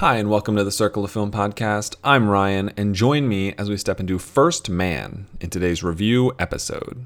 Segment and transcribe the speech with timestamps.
[0.00, 1.96] Hi, and welcome to the Circle of Film podcast.
[2.02, 7.04] I'm Ryan, and join me as we step into First Man in today's review episode.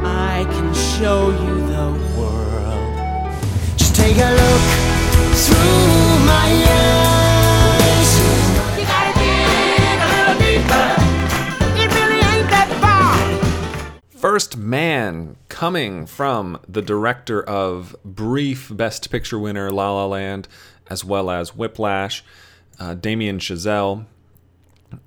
[0.00, 3.34] I can show you the world.
[3.76, 4.62] Just take a look
[5.36, 6.71] through my
[14.22, 20.46] First Man, coming from the director of Brief Best Picture winner La La Land,
[20.88, 22.22] as well as Whiplash,
[22.78, 24.06] uh, Damien Chazelle.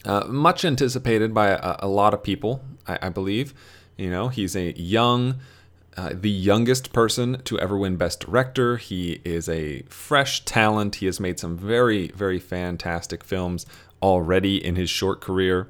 [0.04, 3.54] Uh, much anticipated by a, a lot of people, I, I believe.
[3.96, 5.40] You know, he's a young,
[5.96, 8.76] uh, the youngest person to ever win Best Director.
[8.76, 10.96] He is a fresh talent.
[10.96, 13.66] He has made some very, very fantastic films
[14.04, 15.70] already in his short career.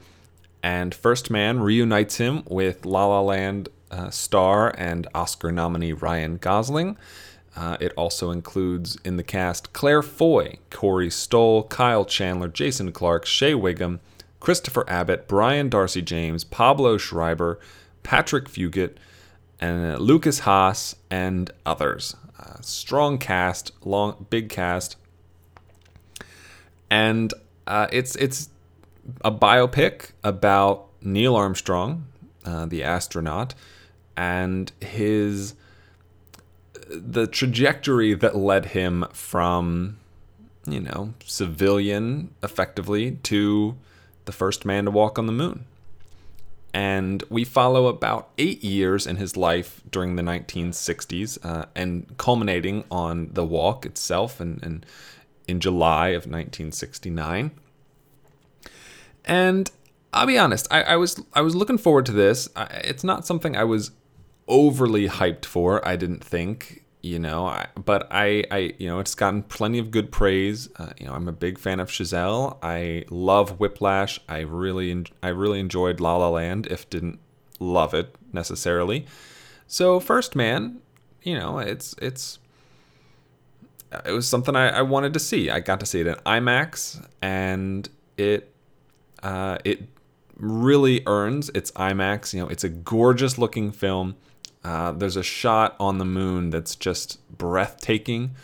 [0.66, 6.38] And First Man reunites him with La La Land uh, star and Oscar nominee Ryan
[6.38, 6.98] Gosling.
[7.56, 13.28] Uh, it also includes in the cast Claire Foy, Corey Stoll, Kyle Chandler, Jason Clarke,
[13.28, 14.00] Shea Whigham,
[14.40, 17.60] Christopher Abbott, Brian Darcy James, Pablo Schreiber,
[18.02, 18.96] Patrick Fugit,
[19.62, 22.16] and uh, Lukas Haas, and others.
[22.40, 24.98] Uh, strong cast, long, big cast,
[26.90, 27.36] and
[27.68, 28.50] uh, it's it's
[29.22, 32.08] a biopic about Neil Armstrong,
[32.46, 33.54] uh, the astronaut,
[34.18, 35.56] and his
[36.88, 39.98] the trajectory that led him from
[40.68, 43.76] you know civilian effectively to
[44.26, 45.66] the first man to walk on the moon.
[46.74, 52.84] And we follow about eight years in his life during the 1960s uh, and culminating
[52.92, 54.86] on the walk itself and, and
[55.48, 57.52] in july of 1969
[59.26, 59.70] and
[60.14, 62.48] I'll be honest, I, I, was I was looking forward to this.
[62.56, 63.92] I, it's not something I was
[64.48, 65.86] overly hyped for.
[65.86, 69.92] I didn't think, you know, I, but I, I, you know, it's gotten plenty of
[69.92, 70.70] good praise.
[70.78, 72.58] Uh, you know, I'm a big fan of Chazelle.
[72.64, 74.20] I love Whiplash.
[74.30, 77.20] I really, I really enjoyed La La Land, if didn't
[77.60, 79.06] love it necessarily.
[79.68, 80.80] So First Man,
[81.24, 82.40] you know, it's it's
[84.06, 85.50] it was something I, I wanted to see.
[85.50, 88.55] I got to see it in IMAX, and it
[89.26, 89.82] uh, it
[90.38, 92.32] really earns its IMAX.
[92.32, 94.16] You know, it's a gorgeous looking film.
[94.64, 98.36] Uh, there's a shot on the moon that's just breathtaking.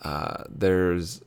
[0.00, 1.20] Uh, there's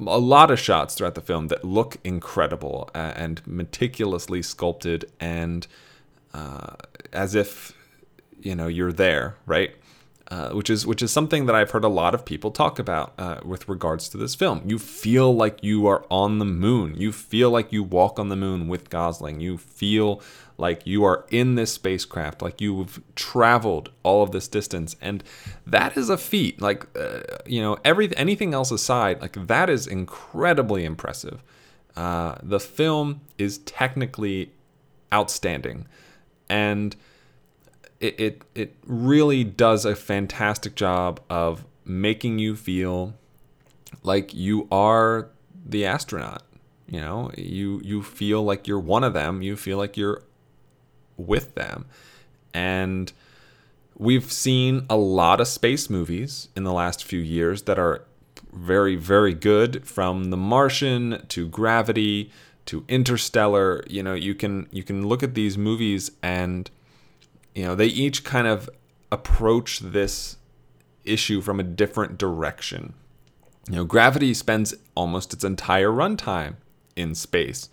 [0.00, 5.66] a lot of shots throughout the film that look incredible uh, and meticulously sculpted and
[6.32, 6.76] uh,
[7.12, 7.74] as if
[8.40, 9.74] you know you're there, right?
[10.30, 13.14] Uh, which is which is something that I've heard a lot of people talk about
[13.16, 14.60] uh, with regards to this film.
[14.66, 16.94] You feel like you are on the moon.
[16.98, 19.40] You feel like you walk on the moon with Gosling.
[19.40, 20.20] You feel
[20.58, 25.24] like you are in this spacecraft, like you've traveled all of this distance, and
[25.66, 26.60] that is a feat.
[26.60, 31.42] Like uh, you know, every anything else aside, like that is incredibly impressive.
[31.96, 34.52] Uh, the film is technically
[35.10, 35.86] outstanding,
[36.50, 36.96] and
[38.00, 43.14] it, it it really does a fantastic job of making you feel
[44.02, 45.28] like you are
[45.66, 46.42] the astronaut
[46.88, 47.30] you know?
[47.36, 50.22] You you feel like you're one of them you feel like you're
[51.16, 51.86] with them.
[52.54, 53.12] And
[53.96, 58.04] we've seen a lot of space movies in the last few years that are
[58.52, 62.30] very very good from the martian to gravity
[62.66, 63.84] to interstellar.
[63.86, 66.70] You know you can you can look at these movies and
[67.58, 68.70] you know, they each kind of
[69.10, 70.36] approach this
[71.04, 72.94] issue from a different direction.
[73.68, 76.54] You know, Gravity spends almost its entire runtime
[76.94, 77.68] in space.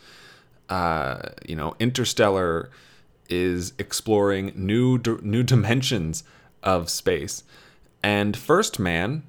[0.69, 2.71] Uh, you know, Interstellar
[3.29, 6.23] is exploring new new dimensions
[6.63, 7.43] of space,
[8.01, 9.21] and First Man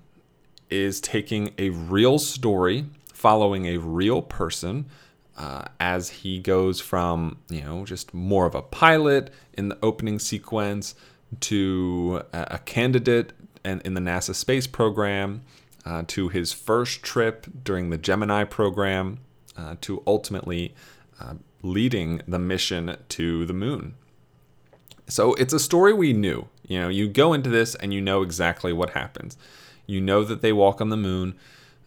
[0.70, 4.86] is taking a real story, following a real person
[5.36, 10.18] uh, as he goes from you know just more of a pilot in the opening
[10.18, 10.94] sequence
[11.40, 13.32] to a, a candidate
[13.64, 15.42] and in the NASA space program
[15.84, 19.18] uh, to his first trip during the Gemini program
[19.56, 20.74] uh, to ultimately
[21.20, 23.94] uh, leading the mission to the moon.
[25.08, 26.48] So it's a story we knew.
[26.66, 29.36] You know, you go into this and you know exactly what happens.
[29.86, 31.36] You know that they walk on the moon.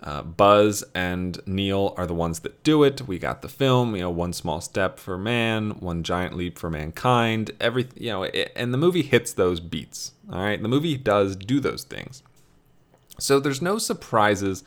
[0.01, 3.05] Uh, Buzz and Neil are the ones that do it.
[3.05, 6.69] We got the film, you know, one small step for man, one giant leap for
[6.69, 7.51] mankind.
[7.59, 10.13] Every, you know, it, and the movie hits those beats.
[10.31, 12.23] All right, the movie does do those things.
[13.19, 14.63] So there's no surprises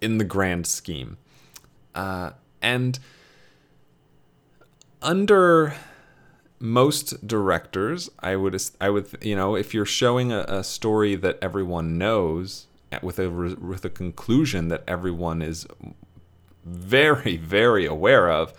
[0.00, 1.18] in the grand scheme,
[1.94, 2.30] uh,
[2.60, 2.98] and
[5.02, 5.74] under
[6.60, 11.38] most directors, I would, I would, you know, if you're showing a, a story that
[11.40, 12.67] everyone knows
[13.02, 15.66] with a with a conclusion that everyone is
[16.64, 18.52] very very aware of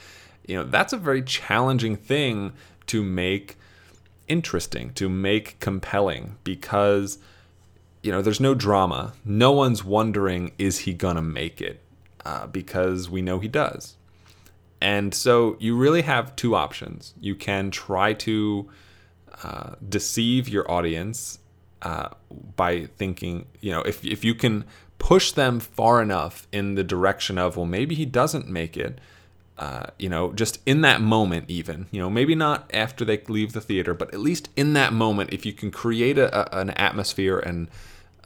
[0.48, 2.54] you know that's a very challenging thing
[2.88, 3.58] to make
[4.30, 7.18] interesting to make compelling because
[8.02, 9.14] you know there's no drama.
[9.26, 11.82] No one's wondering is he gonna make it?
[12.26, 13.96] Uh, because we know he does.
[14.82, 17.14] And so you really have two options.
[17.20, 18.70] You can try to
[19.44, 21.40] uh, deceive your audience
[21.82, 22.10] uh,
[22.56, 24.66] by thinking, you know, if, if you can
[24.98, 29.00] push them far enough in the direction of, well, maybe he doesn't make it,
[29.58, 33.54] uh, you know, just in that moment, even, you know, maybe not after they leave
[33.54, 36.70] the theater, but at least in that moment, if you can create a, a, an
[36.72, 37.70] atmosphere and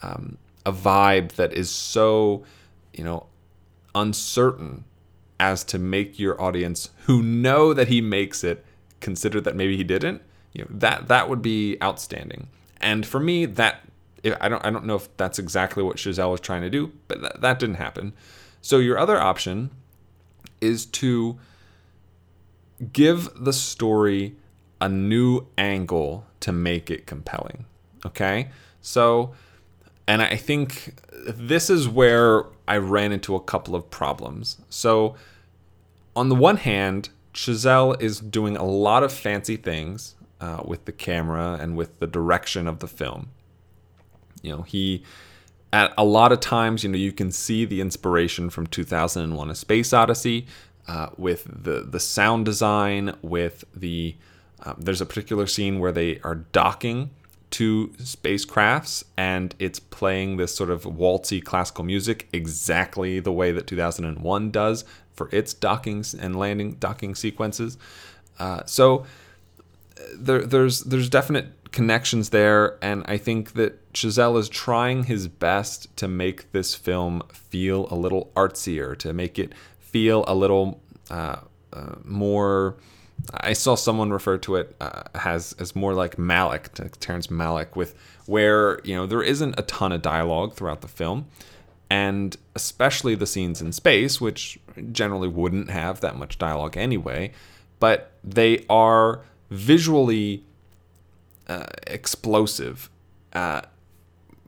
[0.01, 2.43] um, a vibe that is so,
[2.93, 3.27] you know,
[3.95, 4.83] uncertain
[5.39, 8.65] as to make your audience who know that he makes it
[8.99, 10.21] consider that maybe he didn't,
[10.53, 12.47] you know, that that would be outstanding.
[12.83, 13.81] And for me, that
[14.39, 17.21] I don't I don't know if that's exactly what Chazelle was trying to do, but
[17.21, 18.13] that, that didn't happen.
[18.61, 19.71] So your other option
[20.61, 21.39] is to
[22.91, 24.35] give the story
[24.79, 27.65] a new angle to make it compelling.
[28.05, 28.49] Okay?
[28.81, 29.33] So
[30.07, 34.57] and I think this is where I ran into a couple of problems.
[34.69, 35.15] So
[36.15, 40.91] on the one hand, Chazelle is doing a lot of fancy things uh, with the
[40.91, 43.29] camera and with the direction of the film.
[44.41, 45.03] You know, he
[45.71, 49.55] at a lot of times, you know, you can see the inspiration from 2001: A
[49.55, 50.45] Space Odyssey
[50.85, 54.17] uh, with the the sound design, with the
[54.63, 57.11] um, there's a particular scene where they are docking
[57.51, 63.67] to spacecrafts and it's playing this sort of waltzy classical music exactly the way that
[63.67, 67.77] 2001 does for its docking and landing docking sequences.
[68.39, 69.05] Uh, so
[70.15, 75.95] there, there's there's definite connections there, and I think that Chazelle is trying his best
[75.97, 81.37] to make this film feel a little artsier, to make it feel a little uh,
[81.73, 82.77] uh, more.
[83.33, 86.69] I saw someone refer to it uh, as as more like Malick,
[86.99, 87.95] Terrence Malick, with
[88.25, 91.25] where you know there isn't a ton of dialogue throughout the film,
[91.89, 94.59] and especially the scenes in space, which
[94.91, 97.31] generally wouldn't have that much dialogue anyway,
[97.79, 99.21] but they are
[99.53, 100.43] visually
[101.47, 102.89] uh, explosive,
[103.33, 103.61] uh,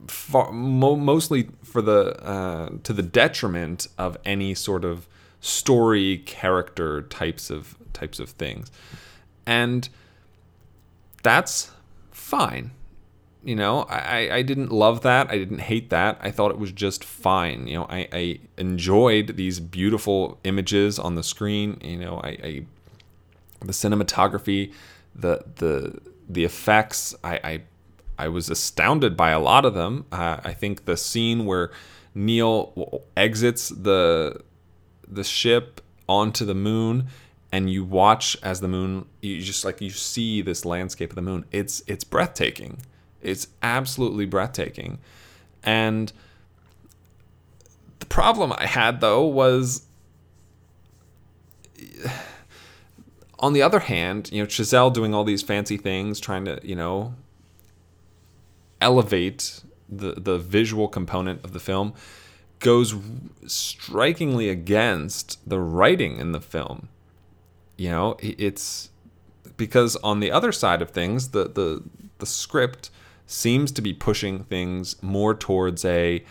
[0.08, 5.08] far, mo- mostly for the uh, to the detriment of any sort of
[5.40, 8.72] story character types of types of things,
[9.46, 9.90] and
[11.24, 11.72] that's
[12.12, 12.72] fine.
[13.44, 15.30] You know, I, I didn't love that.
[15.30, 16.18] I didn't hate that.
[16.20, 17.68] I thought it was just fine.
[17.68, 21.78] You know, I, I enjoyed these beautiful images on the screen.
[21.84, 22.66] You know, I, I
[23.62, 24.74] the cinematography
[25.16, 27.62] the the the effects I, I
[28.18, 30.06] I was astounded by a lot of them.
[30.12, 31.72] Uh, I think the scene where
[32.14, 34.42] Neil exits the
[35.08, 37.08] the ship onto the moon
[37.52, 41.22] and you watch as the moon you just like you see this landscape of the
[41.22, 41.46] moon.
[41.52, 42.82] It's it's breathtaking.
[43.22, 45.00] It's absolutely breathtaking.
[45.64, 46.12] And
[48.00, 49.86] the problem I had though was
[53.40, 56.76] on the other hand, you know, Chazelle doing all these fancy things, trying to, you
[56.76, 57.16] know,
[58.82, 61.94] elevate the the visual component of the film,
[62.60, 62.96] goes
[63.46, 66.90] strikingly against the writing in the film.
[67.78, 68.90] You know, it's
[69.58, 71.84] because on the other side of things, the the
[72.20, 72.90] the script
[73.28, 76.24] seems to be pushing things more towards a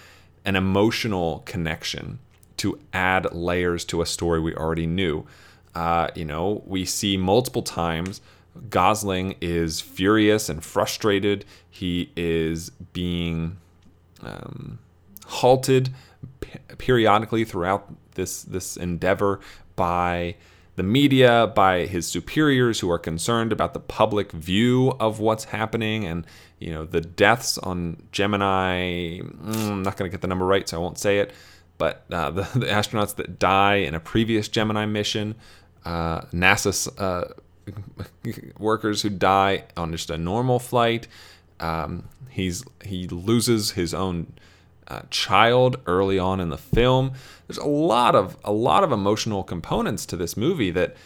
[0.44, 2.18] an emotional connection
[2.56, 5.26] to add layers to a story we already knew
[5.75, 8.21] uh, you know, we see multiple times
[8.71, 11.45] Gosling is furious and frustrated.
[11.69, 13.59] He is being
[14.23, 14.78] um,
[15.26, 15.90] halted
[16.40, 19.40] p- periodically throughout this this endeavor
[19.75, 20.37] by
[20.76, 26.04] the media, by his superiors who are concerned about the public view of what's happening,
[26.04, 26.25] and
[26.61, 29.19] you know the deaths on Gemini.
[29.19, 31.33] Mm, I'm not going to get the number right, so I won't say it.
[31.76, 35.35] But uh, the, the astronauts that die in a previous Gemini mission,
[35.85, 37.25] uh, NASA uh,
[38.59, 41.09] workers who die on just a normal flight.
[41.61, 44.33] Um, he's he loses his own
[44.88, 47.12] uh, child early on in the film.
[47.47, 50.97] There's a lot of a lot of emotional components to this movie that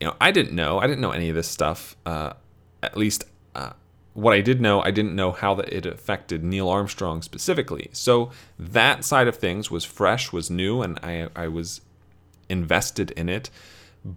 [0.00, 0.78] you know I didn't know.
[0.78, 1.96] I didn't know any of this stuff.
[2.06, 2.34] Uh,
[2.82, 3.72] at least uh,
[4.14, 7.88] what I did know, I didn't know how that it affected Neil Armstrong specifically.
[7.92, 11.80] So that side of things was fresh, was new, and I I was
[12.48, 13.50] invested in it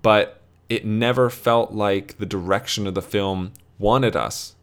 [0.01, 4.55] but it never felt like the direction of the film wanted us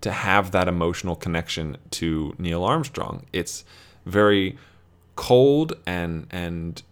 [0.00, 3.24] to have that emotional connection to Neil Armstrong.
[3.32, 3.64] It's
[4.04, 4.58] very
[5.14, 6.82] cold and and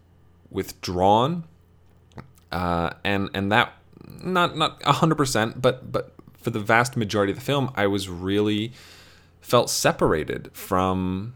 [0.51, 1.45] withdrawn,
[2.53, 3.73] uh, and and that
[4.23, 8.09] not not hundred percent, but but for the vast majority of the film, I was
[8.09, 8.73] really
[9.41, 11.35] felt separated from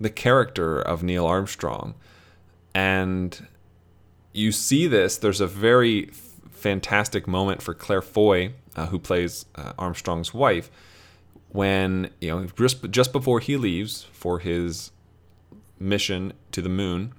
[0.00, 1.94] the character of Neil Armstrong,
[2.74, 3.46] and
[4.34, 5.16] you see this.
[5.16, 6.10] There's a very
[6.50, 10.70] fantastic moment for Claire Foy, uh, who plays uh, Armstrong's wife,
[11.48, 14.90] when you know just just before he leaves for his
[15.78, 17.14] mission to the moon.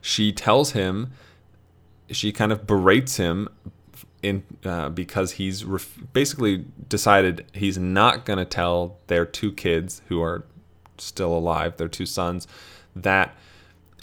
[0.00, 1.12] She tells him,
[2.10, 3.48] she kind of berates him
[4.22, 10.00] in uh, because he's ref- basically decided he's not going to tell their two kids
[10.08, 10.44] who are
[10.96, 12.46] still alive, their two sons,
[12.94, 13.36] that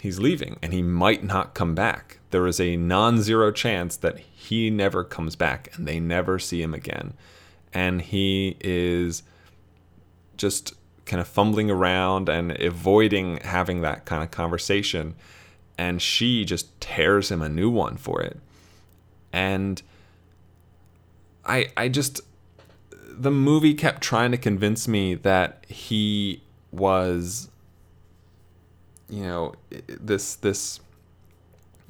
[0.04, 2.18] he's leaving and he might not come back.
[2.30, 6.60] There is a non zero chance that he never comes back and they never see
[6.60, 7.14] him again.
[7.72, 9.22] And he is
[10.36, 10.74] just
[11.06, 15.14] kind of fumbling around and avoiding having that kind of conversation.
[15.78, 18.38] And she just tears him a new one for it.
[19.32, 19.80] And
[21.46, 22.20] I, I just,
[23.08, 27.48] the movie kept trying to convince me that he was
[29.14, 29.54] you know
[29.86, 30.80] this this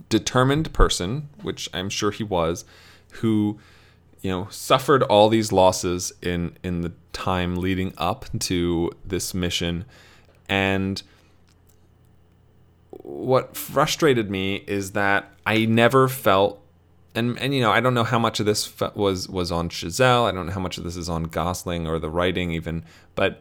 [0.09, 2.65] determined person, which I'm sure he was,
[3.13, 3.59] who
[4.21, 9.87] you know suffered all these losses in in the time leading up to this mission.
[10.49, 11.03] And
[12.91, 16.61] what frustrated me is that I never felt
[17.15, 20.29] and and you know I don't know how much of this was was on Chazelle.
[20.29, 22.85] I don't know how much of this is on Gosling or the writing even.
[23.15, 23.41] But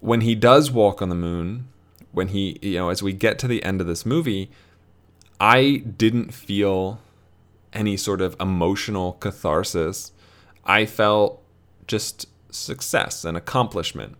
[0.00, 1.66] when he does walk on the moon
[2.12, 4.50] when he, you know, as we get to the end of this movie,
[5.40, 7.00] I didn't feel
[7.72, 10.12] any sort of emotional catharsis.
[10.64, 11.42] I felt
[11.86, 14.16] just success and accomplishment.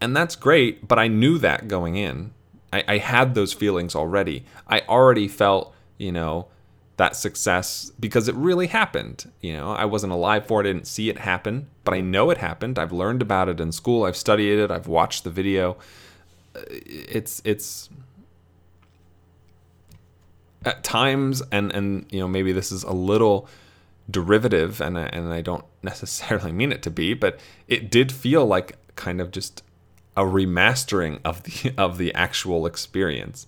[0.00, 2.32] And that's great, but I knew that going in.
[2.72, 4.44] I, I had those feelings already.
[4.66, 6.48] I already felt, you know,
[6.96, 9.30] that success because it really happened.
[9.40, 12.30] You know, I wasn't alive for it, I didn't see it happen, but I know
[12.30, 12.78] it happened.
[12.78, 15.78] I've learned about it in school, I've studied it, I've watched the video
[16.54, 17.90] it's it's
[20.64, 23.48] at times and and you know maybe this is a little
[24.10, 27.38] derivative and and I don't necessarily mean it to be but
[27.68, 29.62] it did feel like kind of just
[30.16, 33.46] a remastering of the of the actual experience.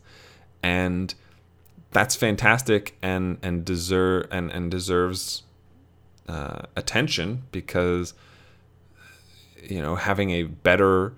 [0.62, 1.14] And
[1.90, 5.42] that's fantastic and and deserve and and deserves
[6.28, 8.14] uh, attention because
[9.62, 11.12] you know having a better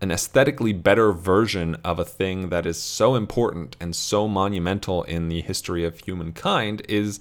[0.00, 5.28] an aesthetically better version of a thing that is so important and so monumental in
[5.28, 7.20] the history of humankind is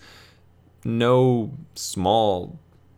[0.86, 2.57] no small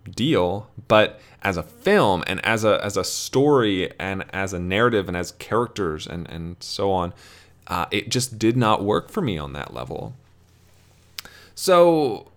[0.09, 5.07] deal but as a film and as a as a story and as a narrative
[5.07, 7.13] and as characters and and so on
[7.67, 10.13] uh, it just did not work for me on that level.
[11.55, 12.27] So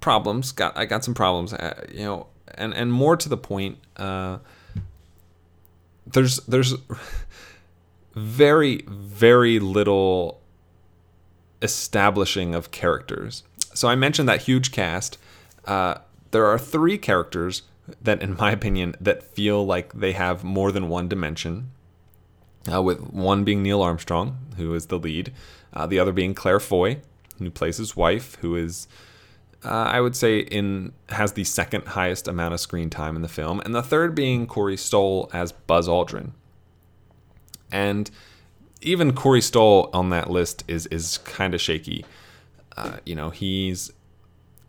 [0.00, 3.76] problems got i got some problems uh, you know and and more to the point
[3.96, 4.38] uh,
[6.12, 6.74] there's there's
[8.14, 10.40] very very little
[11.62, 13.42] establishing of characters.
[13.74, 15.18] So I mentioned that huge cast.
[15.64, 15.96] Uh,
[16.30, 17.62] there are three characters
[18.02, 21.70] that, in my opinion, that feel like they have more than one dimension.
[22.70, 25.32] Uh, with one being Neil Armstrong, who is the lead,
[25.72, 26.98] uh, the other being Claire Foy,
[27.38, 28.88] who plays his wife, who is
[29.64, 33.28] uh, I would say in has the second highest amount of screen time in the
[33.28, 36.32] film, and the third being Corey Stoll as Buzz Aldrin.
[37.72, 38.10] And
[38.80, 42.04] even Corey Stoll on that list is is kind of shaky.
[42.76, 43.90] Uh, you know, he's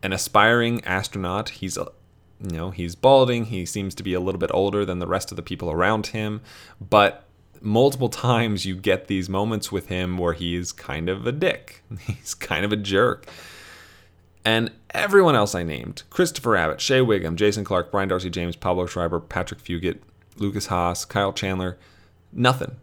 [0.02, 1.50] an aspiring astronaut.
[1.50, 1.88] He's a
[2.40, 3.46] you know he's balding.
[3.46, 6.08] He seems to be a little bit older than the rest of the people around
[6.08, 6.40] him,
[6.80, 7.24] but
[7.60, 11.84] multiple times you get these moments with him where he's kind of a dick.
[12.00, 13.26] He's kind of a jerk.
[14.44, 18.86] And everyone else I named Christopher Abbott, Shea Whigham, Jason Clarke, Brian Darcy James, Pablo
[18.86, 19.98] Schreiber, Patrick Fugit,
[20.38, 21.78] Lukas Haas, Kyle Chandler
[22.32, 22.76] nothing.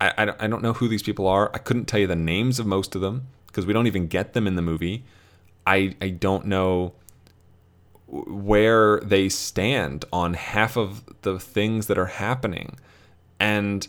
[0.00, 1.50] I, I, I don't know who these people are.
[1.54, 4.32] I couldn't tell you the names of most of them because we don't even get
[4.32, 5.04] them in the movie.
[5.66, 6.94] I, I don't know
[8.06, 12.76] where they stand on half of the things that are happening.
[13.40, 13.86] And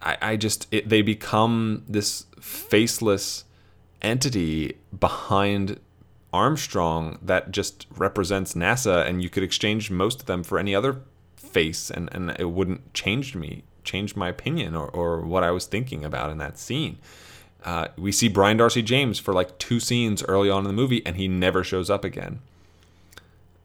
[0.00, 3.44] I, I just, it, they become this faceless
[4.02, 5.80] entity behind
[6.32, 11.02] Armstrong that just represents NASA, and you could exchange most of them for any other
[11.36, 15.66] face, and, and it wouldn't change me, change my opinion or, or what I was
[15.66, 16.98] thinking about in that scene.
[17.64, 21.04] Uh, we see Brian Darcy James for like two scenes early on in the movie,
[21.06, 22.40] and he never shows up again.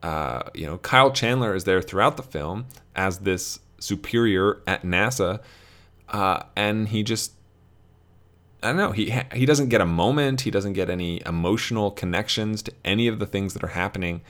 [0.03, 2.65] Uh, you know, Kyle Chandler is there throughout the film
[2.96, 5.39] as this superior at NASA,
[6.10, 7.32] uh, and he just
[8.63, 8.91] I don't know.
[8.91, 10.41] He he doesn't get a moment.
[10.41, 14.21] He doesn't get any emotional connections to any of the things that are happening,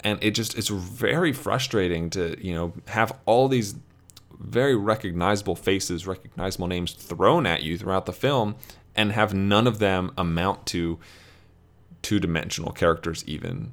[0.00, 3.76] and it just it's very frustrating to you know have all these
[4.38, 8.56] very recognizable faces, recognizable names thrown at you throughout the film,
[8.96, 10.98] and have none of them amount to
[12.02, 13.72] two-dimensional characters even.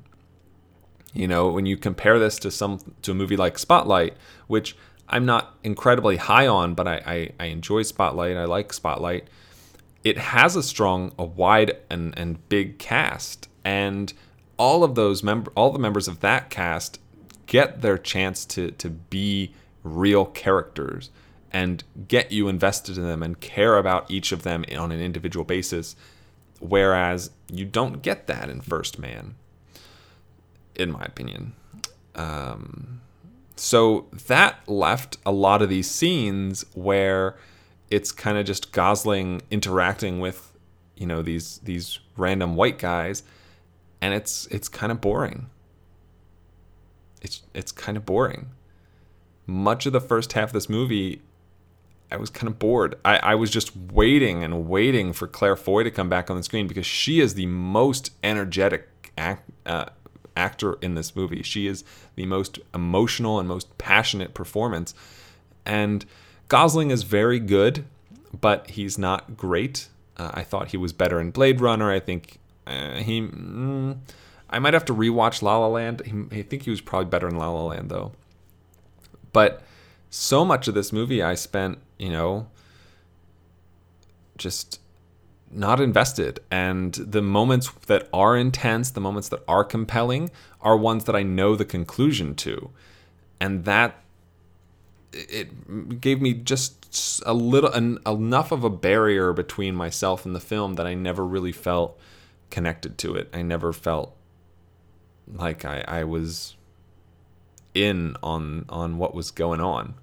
[1.13, 4.75] You know, when you compare this to some to a movie like Spotlight, which
[5.09, 8.37] I'm not incredibly high on, but I, I, I enjoy Spotlight.
[8.37, 9.27] I like Spotlight
[10.09, 14.13] it has a strong, a wide and, and big cast, and
[14.57, 16.99] all of those member, all the members of that cast
[17.45, 21.09] get their chance to to be real characters
[21.51, 25.45] and get you invested in them and care about each of them on an individual
[25.45, 25.95] basis.
[26.59, 29.35] Whereas you don't get that in First Man,
[30.75, 31.53] in my opinion.
[32.15, 33.01] Um,
[33.55, 37.35] so that left a lot of these scenes where
[37.89, 40.53] it's kind of just Gosling interacting with
[40.95, 43.23] you know these these random white guys
[44.01, 45.49] and it's it's kind of boring.
[47.21, 48.49] It's it's kind of boring.
[49.45, 51.21] Much of the first half of this movie
[52.11, 52.95] I was kind of bored.
[53.03, 56.43] I, I was just waiting and waiting for Claire Foy to come back on the
[56.43, 59.87] screen because she is the most energetic act, uh,
[60.35, 61.43] actor in this movie.
[61.43, 61.83] She is
[62.15, 64.93] the most emotional and most passionate performance.
[65.65, 66.05] And
[66.47, 67.85] Gosling is very good,
[68.39, 69.89] but he's not great.
[70.15, 71.91] Uh, I thought he was better in Blade Runner.
[71.91, 73.21] I think uh, he.
[73.21, 73.97] Mm,
[74.49, 76.01] I might have to rewatch La La Land.
[76.05, 78.13] He, I think he was probably better in La La Land though.
[79.33, 79.61] But
[80.09, 82.47] so much of this movie I spent, you know,
[84.37, 84.79] just
[85.51, 86.39] not invested.
[86.49, 91.23] And the moments that are intense, the moments that are compelling, are ones that I
[91.23, 92.69] know the conclusion to.
[93.39, 94.01] And that
[95.13, 100.39] it gave me just a little an, enough of a barrier between myself and the
[100.39, 101.97] film that I never really felt
[102.49, 103.29] connected to it.
[103.33, 104.15] I never felt
[105.27, 106.55] like I, I was
[107.73, 109.95] in on on what was going on,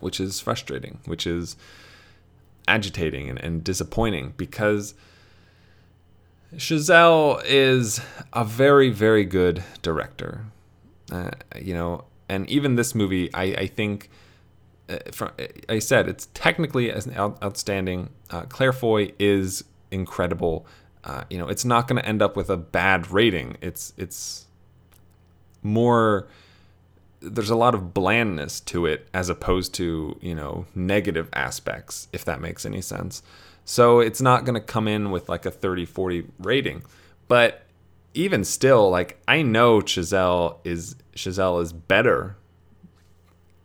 [0.00, 1.56] which is frustrating, which is
[2.68, 4.94] agitating and, and disappointing because
[6.54, 8.00] Chazelle is
[8.32, 10.46] a very very good director.
[11.10, 11.30] Uh,
[11.60, 14.08] you know, and even this movie, I, I think,
[14.88, 15.32] uh, from,
[15.68, 18.08] I said it's technically as out, outstanding.
[18.30, 20.66] Uh, Claire Foy is incredible.
[21.04, 23.58] Uh, you know, it's not going to end up with a bad rating.
[23.60, 24.46] It's it's
[25.62, 26.26] more.
[27.20, 32.24] There's a lot of blandness to it as opposed to you know negative aspects, if
[32.24, 33.22] that makes any sense.
[33.66, 36.82] So it's not going to come in with like a 30, 40 rating,
[37.28, 37.62] but
[38.14, 42.36] even still, like I know Chazelle is Chazelle is better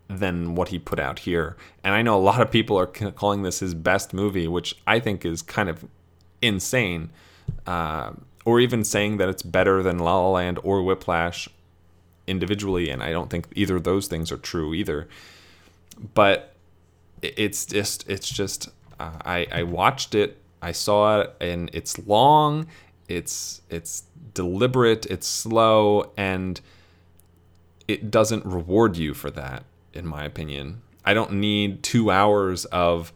[0.09, 3.43] than what he put out here, and I know a lot of people are calling
[3.43, 5.85] this his best movie, which I think is kind of
[6.41, 7.09] insane,
[7.65, 8.11] uh,
[8.45, 11.49] or even saying that it's better than La La Land or Whiplash
[12.25, 15.07] individually, and I don't think either of those things are true either.
[16.13, 16.53] But
[17.21, 22.67] it's just it's just uh, I I watched it, I saw it, and it's long,
[23.07, 26.61] it's it's deliberate, it's slow, and
[27.87, 30.81] it doesn't reward you for that, in my opinion.
[31.05, 33.13] I don't need two hours of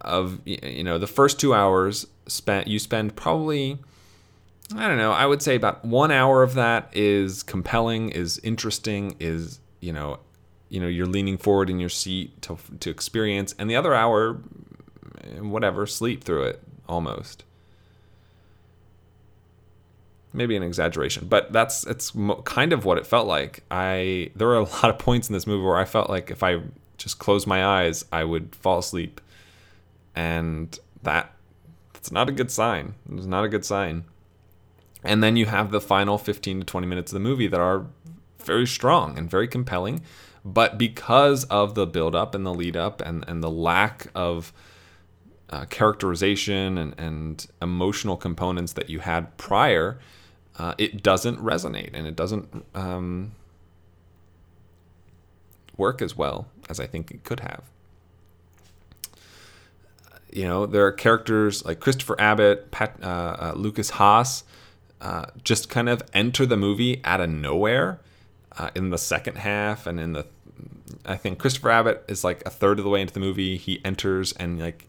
[0.00, 3.78] of you know the first two hours spent you spend probably
[4.74, 9.16] I don't know I would say about one hour of that is compelling is interesting
[9.20, 10.20] is you know
[10.68, 14.38] you know you're leaning forward in your seat to to experience and the other hour
[15.22, 17.44] eh, whatever sleep through it almost
[20.36, 22.12] maybe an exaggeration, but that's it's
[22.44, 23.64] kind of what it felt like.
[23.70, 26.42] I there were a lot of points in this movie where I felt like if
[26.42, 26.60] I
[26.98, 29.20] just closed my eyes, I would fall asleep,
[30.14, 31.32] and that
[31.92, 32.94] that's not a good sign.
[33.12, 34.04] It's not a good sign.
[35.02, 37.86] And then you have the final 15 to 20 minutes of the movie that are
[38.38, 40.02] very strong and very compelling,
[40.44, 44.52] but because of the build up and the lead up and, and the lack of
[45.50, 49.98] uh, characterization and, and emotional components that you had prior,
[50.58, 53.32] uh, it doesn't resonate and it doesn't um,
[55.76, 57.62] work as well as I think it could have.
[60.32, 64.44] You know, there are characters like Christopher Abbott, Pat, uh, uh, Lukas Haas,
[65.00, 68.00] uh, just kind of enter the movie out of nowhere
[68.58, 70.26] uh, in the second half, and in the,
[71.04, 73.56] I think Christopher Abbott is like a third of the way into the movie.
[73.56, 74.88] He enters and like,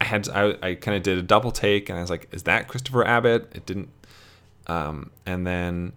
[0.00, 2.44] I had I, I kind of did a double take, and I was like, is
[2.44, 3.52] that Christopher Abbott?
[3.54, 3.90] It didn't
[4.68, 5.92] um, and then,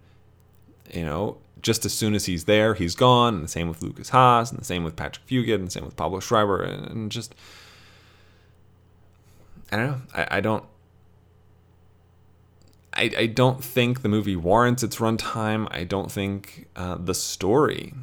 [0.92, 3.34] you know, just as soon as he's there, he's gone.
[3.34, 5.84] And the same with Lukas Haas, and the same with Patrick Fugit, and the same
[5.84, 7.34] with Pablo Schreiber, and, and just
[9.70, 10.00] I don't know.
[10.14, 10.64] I, I don't.
[12.94, 15.66] I, I don't think the movie warrants its runtime.
[15.70, 17.94] I don't think uh, the story.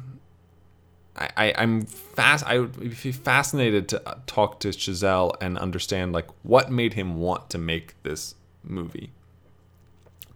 [1.14, 2.44] I, I I'm fast.
[2.44, 7.20] I would be fascinated to uh, talk to Chazelle and understand like what made him
[7.20, 9.12] want to make this movie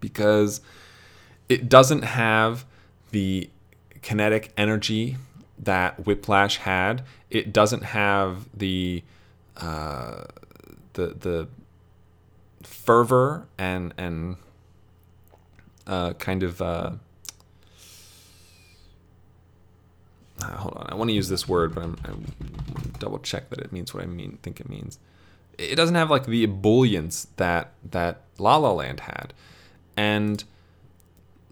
[0.01, 0.61] because
[1.49, 2.65] it doesn't have
[3.11, 3.51] the
[4.03, 5.17] kinetic energy
[5.59, 7.03] that Whiplash had.
[7.31, 9.03] It doesn't have the
[9.57, 10.25] uh,
[10.95, 11.49] the the
[12.63, 14.37] fervor and and
[15.87, 16.91] uh, kind of uh,
[20.43, 20.87] uh, hold on.
[20.91, 22.25] I want to use this word, but I'm, I'm
[22.99, 24.39] double check that it means what I mean.
[24.43, 24.99] Think it means.
[25.57, 29.33] It doesn't have like the ebullience that that La La Land had,
[29.97, 30.45] and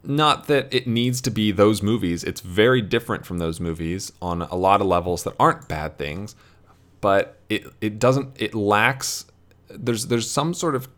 [0.05, 2.25] not that it needs to be those movies.
[2.25, 6.35] It's very different from those movies on a lot of levels that aren't bad things,
[7.01, 8.41] but it it doesn't.
[8.41, 9.27] It lacks
[9.69, 10.89] there's there's some sort of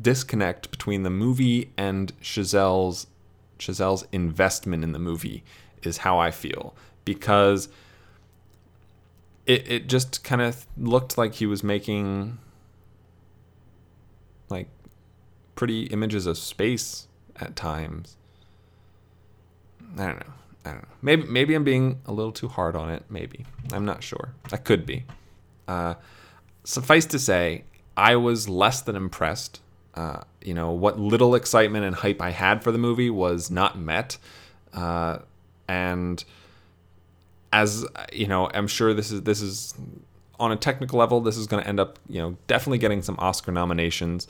[0.00, 3.06] disconnect between the movie and Chazelle's
[3.58, 5.44] Chazelle's investment in the movie
[5.82, 7.68] is how I feel because
[9.46, 12.38] it it just kind of looked like he was making
[14.48, 14.68] like
[15.54, 18.16] pretty images of space at times.
[19.98, 20.32] I don't know.
[20.64, 20.88] I don't know.
[21.02, 23.04] Maybe maybe I'm being a little too hard on it.
[23.10, 24.34] Maybe I'm not sure.
[24.52, 25.04] I could be.
[25.66, 25.94] Uh,
[26.64, 27.64] suffice to say,
[27.96, 29.60] I was less than impressed.
[29.94, 33.78] Uh, you know, what little excitement and hype I had for the movie was not
[33.78, 34.16] met.
[34.72, 35.18] Uh,
[35.68, 36.24] and
[37.52, 39.74] as you know, I'm sure this is this is
[40.40, 43.16] on a technical level, this is going to end up, you know, definitely getting some
[43.18, 44.26] Oscar nominations.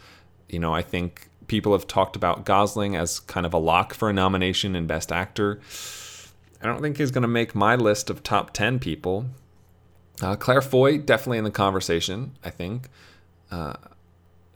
[0.52, 4.10] You know, I think people have talked about Gosling as kind of a lock for
[4.10, 5.60] a nomination in Best Actor.
[6.62, 9.26] I don't think he's going to make my list of top 10 people.
[10.20, 12.88] Uh, Claire Foy, definitely in the conversation, I think.
[13.50, 13.74] Uh,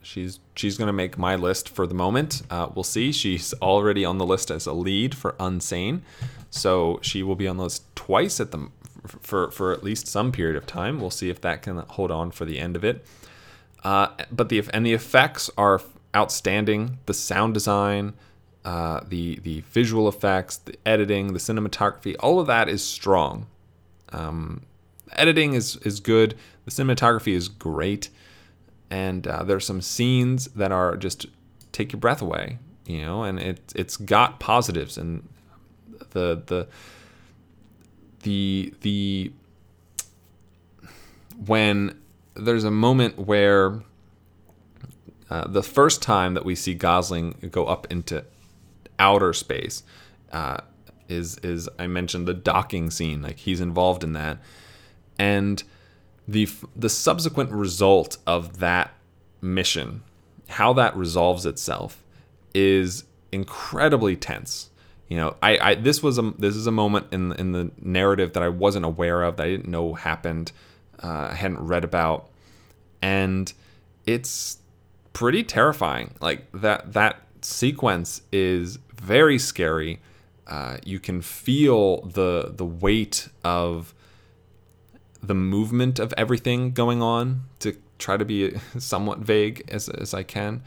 [0.01, 2.43] she's she's going to make my list for the moment.
[2.49, 3.11] Uh, we'll see.
[3.11, 6.01] She's already on the list as a lead for Unsane,
[6.49, 8.69] so she will be on the list twice at the
[9.05, 11.01] for for at least some period of time.
[11.01, 13.05] We'll see if that can hold on for the end of it.
[13.83, 15.81] Uh, but the and the effects are
[16.15, 16.97] outstanding.
[17.05, 18.13] The sound design,
[18.65, 23.47] uh, the the visual effects, the editing, the cinematography, all of that is strong.
[24.11, 24.63] Um,
[25.13, 26.35] editing is is good.
[26.65, 28.09] The cinematography is great
[28.89, 31.25] and uh, there's some scenes that are just
[31.71, 35.27] take your breath away, you know, and it it's got positives and
[36.11, 36.67] the the
[38.23, 39.31] the the
[41.45, 41.99] when
[42.37, 43.81] there's a moment where
[45.29, 48.23] uh, the first time that we see Gosling go up into
[48.99, 49.83] outer space
[50.31, 50.57] uh,
[51.09, 54.39] is is I mentioned the docking scene, like he's involved in that,
[55.17, 55.63] and
[56.27, 58.91] the the subsequent result of that
[59.41, 60.03] mission,
[60.49, 62.03] how that resolves itself,
[62.53, 64.69] is incredibly tense.
[65.07, 68.33] You know, I, I this was a this is a moment in in the narrative
[68.33, 70.51] that I wasn't aware of, that I didn't know happened,
[71.03, 72.29] uh, I hadn't read about,
[73.01, 73.51] and
[74.05, 74.57] it's
[75.13, 76.13] pretty terrifying.
[76.21, 79.99] Like that that sequence is very scary.
[80.45, 83.93] Uh, you can feel the the weight of
[85.21, 90.23] the movement of everything going on to try to be somewhat vague as, as I
[90.23, 90.63] can.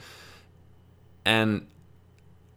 [1.25, 1.67] And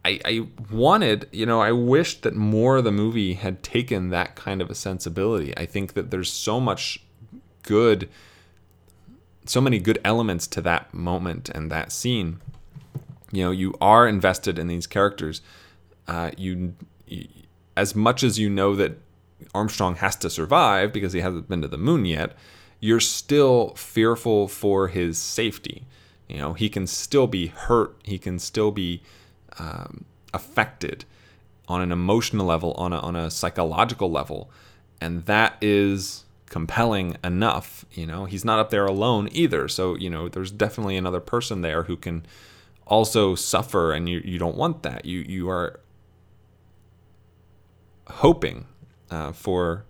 [0.04, 4.34] I, I wanted, you know, I wished that more of the movie had taken that
[4.34, 5.56] kind of a sensibility.
[5.56, 7.02] I think that there's so much
[7.64, 8.08] good,
[9.44, 12.40] so many good elements to that moment and that scene.
[13.32, 15.42] You know, you are invested in these characters.
[16.06, 16.74] Uh, you,
[17.06, 17.26] you,
[17.76, 18.98] as much as you know that
[19.54, 22.36] Armstrong has to survive because he hasn't been to the moon yet,
[22.80, 25.86] you're still fearful for his safety.
[26.28, 29.02] You know, he can still be hurt, he can still be
[29.58, 31.04] um, affected
[31.68, 34.50] on an emotional level, on a, on a psychological level.
[35.00, 37.84] And that is compelling enough.
[37.92, 39.68] You know, he's not up there alone either.
[39.68, 42.26] So, you know, there's definitely another person there who can
[42.86, 45.04] also suffer and you, you don't want that.
[45.04, 45.80] You, you are
[48.08, 48.66] hoping
[49.10, 49.84] uh, for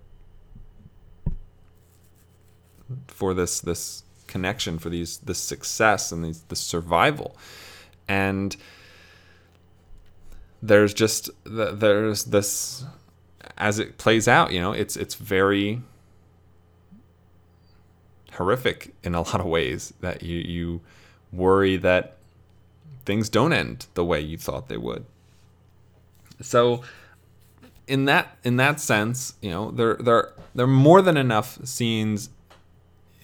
[3.07, 7.35] for this this connection for these this success and these this survival
[8.07, 8.55] and
[10.61, 12.83] there's just there's this
[13.57, 15.81] as it plays out you know it's it's very
[18.35, 20.81] horrific in a lot of ways that you you
[21.31, 22.17] worry that
[23.05, 25.05] things don't end the way you thought they would
[26.41, 26.81] so
[27.87, 32.29] in that in that sense, you know, there there there are more than enough scenes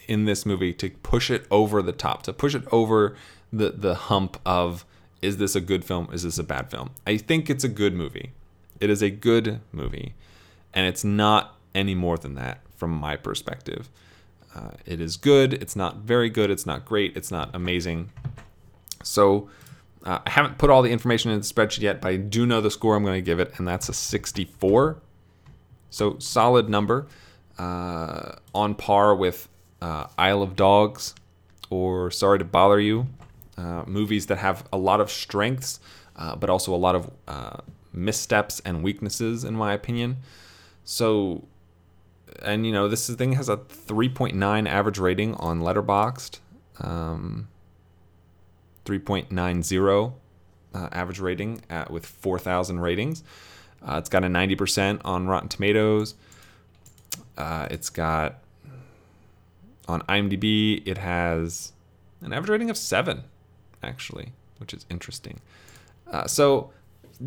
[0.08, 3.15] in this movie to push it over the top, to push it over
[3.52, 4.86] the the hump of
[5.21, 6.10] is this a good film?
[6.12, 6.91] Is this a bad film?
[7.06, 8.32] I think it's a good movie.
[8.80, 10.15] It is a good movie,
[10.74, 13.89] and it's not any more than that from my perspective.
[14.54, 15.54] Uh, it is good.
[15.54, 16.50] It's not very good.
[16.50, 17.16] It's not great.
[17.16, 18.10] It's not amazing.
[19.04, 19.50] So
[20.04, 22.62] uh, I haven't put all the information in the spreadsheet yet, but I do know
[22.62, 25.02] the score I'm going to give it, and that's a 64.
[25.90, 27.08] So solid number,
[27.58, 29.48] uh, on par with
[29.82, 31.16] uh, Isle of Dogs
[31.70, 33.08] or Sorry to Bother You,
[33.58, 35.80] uh, movies that have a lot of strengths,
[36.16, 37.12] uh, but also a lot of
[37.94, 40.18] missteps and weaknesses, in my opinion.
[40.84, 41.44] So,
[42.41, 46.39] and you know, this thing has a 3.9 average rating on Letterboxd.
[46.80, 47.48] Um,
[48.86, 50.13] 3.90
[50.74, 53.24] uh, average rating at, with 4,000 ratings.
[53.86, 56.15] Uh, it's got a 90% on Rotten Tomatoes.
[57.38, 58.39] Uh, it's got
[59.88, 61.74] on IMDb, it has
[62.22, 63.24] an average rating of 7,
[63.84, 65.41] actually, which is interesting.
[66.10, 66.72] Uh, so,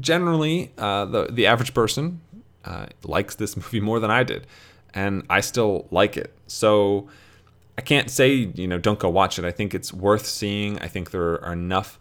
[0.00, 2.20] generally, uh, the, the average person
[2.64, 4.46] uh, likes this movie more than I did,
[4.94, 6.32] and I still like it.
[6.46, 7.08] So,
[7.76, 9.44] I can't say, you know, don't go watch it.
[9.44, 10.78] I think it's worth seeing.
[10.78, 11.98] I think there are enough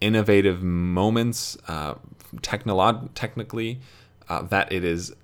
[0.00, 1.94] innovative moments, uh,
[2.38, 3.80] technolo- technically,
[4.28, 5.14] uh, that it is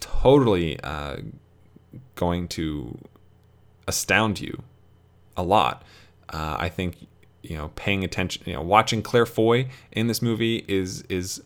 [0.00, 1.18] totally uh,
[2.14, 2.98] going to
[3.86, 4.62] astound you
[5.36, 5.82] a lot.
[6.30, 7.06] Uh, I think,
[7.42, 11.42] you know, paying attention, you know, watching Claire Foy in this movie is is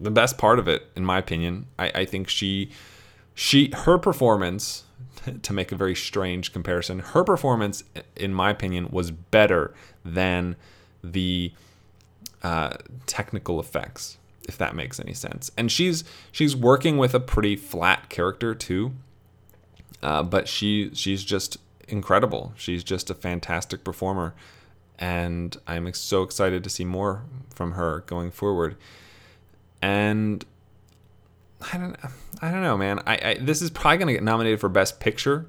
[0.00, 1.66] the best part of it, in my opinion.
[1.78, 2.70] I, I think she
[3.34, 4.84] she her performance
[5.42, 10.56] to make a very strange comparison, her performance, in my opinion, was better than
[11.02, 11.52] the
[12.42, 15.50] uh, technical effects, if that makes any sense.
[15.56, 18.92] And she's she's working with a pretty flat character too,
[20.02, 22.52] uh, but she she's just incredible.
[22.56, 24.34] She's just a fantastic performer,
[24.98, 27.22] and I'm so excited to see more
[27.54, 28.76] from her going forward.
[29.82, 30.44] And
[31.72, 31.96] I don't
[32.40, 33.00] I don't know, man.
[33.06, 35.46] I, I this is probably gonna get nominated for Best Picture,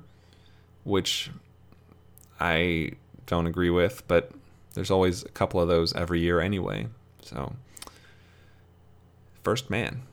[0.83, 1.31] which
[2.39, 2.91] I
[3.25, 4.31] don't agree with, but
[4.73, 6.87] there's always a couple of those every year anyway.
[7.21, 7.53] So
[9.43, 10.03] First Man.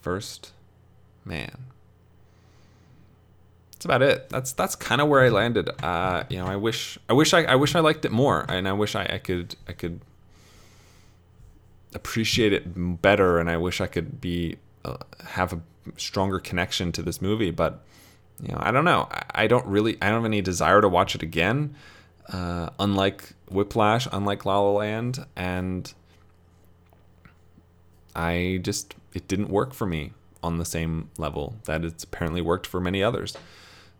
[0.00, 0.52] First
[1.24, 1.66] Man.
[3.72, 4.28] That's about it.
[4.28, 5.70] That's that's kind of where I landed.
[5.82, 8.66] Uh, you know, I wish I wish I, I wish I liked it more, and
[8.66, 10.00] I wish I, I could I could
[11.94, 14.96] appreciate it better, and I wish I could be uh,
[15.28, 15.60] have a
[15.96, 17.50] stronger connection to this movie.
[17.50, 17.82] But
[18.42, 19.08] you know, I don't know.
[19.10, 19.96] I, I don't really.
[20.02, 21.74] I don't have any desire to watch it again.
[22.28, 25.92] Uh, unlike Whiplash, unlike La La Land, and
[28.16, 32.66] I just it didn't work for me on the same level that it's apparently worked
[32.66, 33.36] for many others.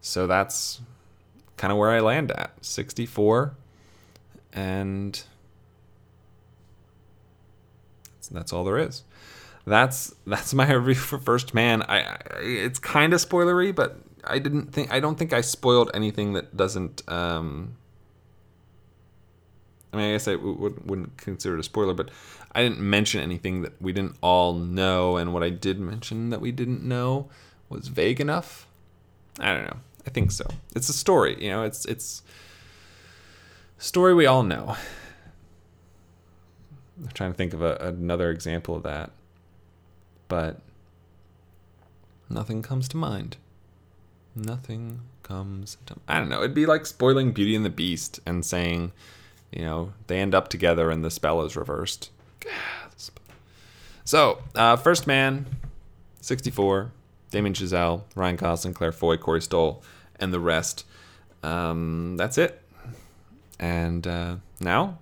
[0.00, 0.80] So that's
[1.56, 3.54] kind of where I land at 64
[4.52, 5.22] and
[8.28, 9.02] that's, all there is
[9.66, 11.82] that's that's my review for First Man.
[11.82, 15.90] I, I it's kind of spoilery, but I didn't think I don't think I spoiled
[15.94, 17.08] anything that doesn't.
[17.10, 17.76] Um,
[19.92, 22.10] I mean, I guess I wouldn't consider it a spoiler, but
[22.52, 26.40] I didn't mention anything that we didn't all know, and what I did mention that
[26.40, 27.28] we didn't know
[27.68, 28.66] was vague enough.
[29.38, 29.76] I don't know.
[30.04, 30.46] I think so.
[30.74, 31.62] It's a story, you know.
[31.62, 32.22] It's it's
[33.78, 34.76] story we all know.
[37.02, 39.10] I'm trying to think of a, another example of that
[40.28, 40.60] but
[42.28, 43.36] nothing comes to mind.
[44.34, 46.38] Nothing comes to I don't know.
[46.40, 48.92] It'd be like spoiling Beauty and the Beast and saying,
[49.52, 52.10] you know, they end up together and the spell is reversed.
[54.06, 55.46] So, uh, First Man,
[56.20, 56.90] 64,
[57.30, 59.82] Damien Chazelle, Ryan Gosling, Claire Foy, Corey Stoll,
[60.20, 60.84] and the rest.
[61.42, 62.60] Um, that's it.
[63.58, 64.98] And uh, now,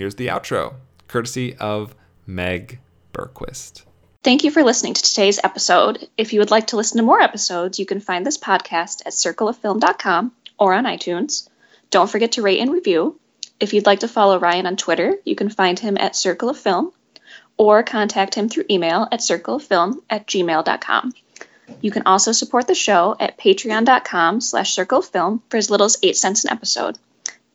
[0.00, 0.72] here's the outro,
[1.08, 1.94] courtesy of
[2.26, 2.80] Meg
[3.12, 3.82] Berquist.
[4.22, 6.08] Thank you for listening to today's episode.
[6.16, 9.12] If you would like to listen to more episodes, you can find this podcast at
[9.12, 11.50] circleoffilm.com or on iTunes.
[11.90, 13.20] Don't forget to rate and review.
[13.60, 16.58] If you'd like to follow Ryan on Twitter, you can find him at Circle of
[16.58, 16.92] Film
[17.58, 21.12] or contact him through email at circleoffilm at gmail.com.
[21.82, 26.16] You can also support the show at patreon.com slash circlefilm for as little as 8
[26.16, 26.96] cents an episode.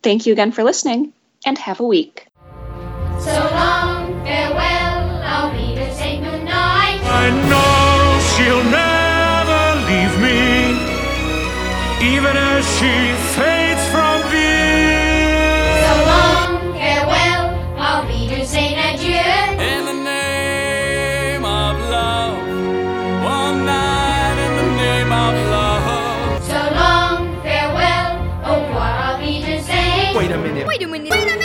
[0.03, 1.13] Thank you again for listening,
[1.45, 2.24] and have a week.
[3.19, 6.99] So long, farewell, I'll be the say goodnight.
[7.03, 10.41] I know she'll never leave me,
[12.15, 12.93] even as she
[13.35, 15.63] fades from view.
[15.85, 17.45] So long, farewell,
[17.77, 19.63] I'll be to say adieu.
[19.71, 22.37] In the name of love,
[23.23, 26.43] one night in the name of love.
[26.43, 28.11] So long, farewell,
[28.45, 29.15] au revoir, I'll.
[30.15, 30.65] Wait a minute.
[30.65, 31.11] Wait a minute.
[31.11, 31.44] Wait a minute.